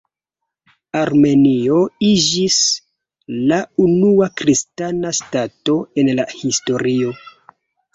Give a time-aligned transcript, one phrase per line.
[1.01, 2.57] Armenio iĝis
[3.53, 7.19] la unua kristana ŝtato en la historio.